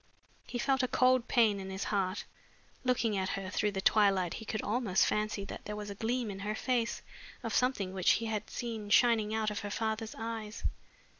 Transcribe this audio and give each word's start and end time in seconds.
He 0.47 0.57
felt 0.57 0.81
a 0.81 0.87
cold 0.87 1.27
pain 1.27 1.59
in 1.59 1.69
his 1.69 1.83
heart. 1.83 2.23
Looking 2.83 3.15
at 3.15 3.29
her 3.29 3.51
through 3.51 3.73
the 3.73 3.81
twilight 3.81 4.33
he 4.33 4.45
could 4.45 4.63
almost 4.63 5.05
fancy 5.05 5.45
that 5.45 5.65
there 5.65 5.75
was 5.75 5.91
a 5.91 5.93
gleam 5.93 6.31
in 6.31 6.39
her 6.39 6.55
face 6.55 7.03
of 7.43 7.53
something 7.53 7.93
which 7.93 8.13
he 8.13 8.25
had 8.25 8.49
seen 8.49 8.89
shining 8.89 9.31
out 9.35 9.51
of 9.51 9.59
her 9.59 9.69
father's 9.69 10.15
eyes. 10.17 10.63